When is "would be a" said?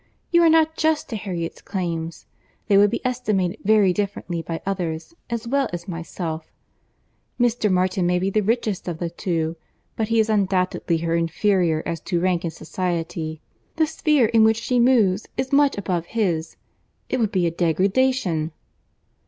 17.19-17.51